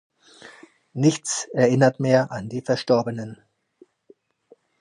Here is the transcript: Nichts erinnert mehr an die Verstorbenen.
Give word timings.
Nichts 0.93 1.47
erinnert 1.53 1.99
mehr 1.99 2.31
an 2.31 2.49
die 2.49 2.61
Verstorbenen. 2.63 3.37